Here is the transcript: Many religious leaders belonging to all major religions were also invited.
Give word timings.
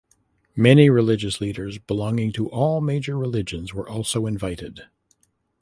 Many 0.55 0.89
religious 0.89 1.39
leaders 1.39 1.77
belonging 1.77 2.31
to 2.31 2.49
all 2.49 2.81
major 2.81 3.15
religions 3.15 3.71
were 3.71 3.87
also 3.87 4.25
invited. 4.25 4.87